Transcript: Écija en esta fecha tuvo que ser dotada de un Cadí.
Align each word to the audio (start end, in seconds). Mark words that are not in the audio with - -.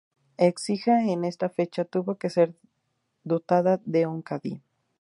Écija 0.39 1.03
en 1.05 1.23
esta 1.25 1.47
fecha 1.47 1.85
tuvo 1.85 2.15
que 2.15 2.31
ser 2.31 2.55
dotada 3.23 3.79
de 3.85 4.07
un 4.07 4.23
Cadí. 4.23 4.59